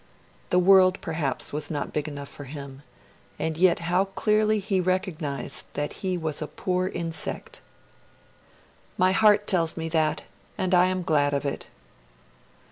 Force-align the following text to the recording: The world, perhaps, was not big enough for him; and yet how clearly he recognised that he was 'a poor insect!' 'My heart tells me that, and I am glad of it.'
The 0.49 0.57
world, 0.57 0.99
perhaps, 0.99 1.53
was 1.53 1.69
not 1.69 1.93
big 1.93 2.07
enough 2.07 2.27
for 2.27 2.45
him; 2.45 2.81
and 3.37 3.55
yet 3.55 3.81
how 3.81 4.05
clearly 4.05 4.57
he 4.57 4.81
recognised 4.81 5.65
that 5.73 5.93
he 6.01 6.17
was 6.17 6.41
'a 6.41 6.47
poor 6.47 6.87
insect!' 6.87 7.61
'My 8.97 9.11
heart 9.11 9.45
tells 9.45 9.77
me 9.77 9.89
that, 9.89 10.23
and 10.57 10.73
I 10.73 10.85
am 10.87 11.03
glad 11.03 11.35
of 11.35 11.45
it.' 11.45 11.67